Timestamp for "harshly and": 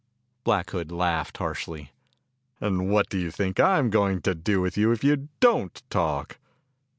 1.37-2.89